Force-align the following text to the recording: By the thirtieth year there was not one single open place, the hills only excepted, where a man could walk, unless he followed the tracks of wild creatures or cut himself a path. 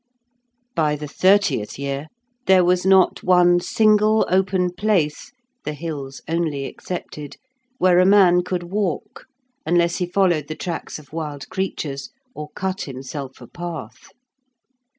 By 0.73 0.95
the 0.95 1.07
thirtieth 1.07 1.77
year 1.77 2.07
there 2.47 2.65
was 2.65 2.87
not 2.87 3.21
one 3.21 3.59
single 3.59 4.25
open 4.31 4.73
place, 4.73 5.31
the 5.63 5.73
hills 5.75 6.21
only 6.27 6.65
excepted, 6.65 7.37
where 7.77 7.99
a 7.99 8.03
man 8.07 8.41
could 8.41 8.63
walk, 8.63 9.27
unless 9.63 9.97
he 9.97 10.07
followed 10.07 10.47
the 10.47 10.55
tracks 10.55 10.97
of 10.97 11.13
wild 11.13 11.47
creatures 11.49 12.09
or 12.33 12.49
cut 12.55 12.81
himself 12.81 13.41
a 13.41 13.47
path. 13.47 14.07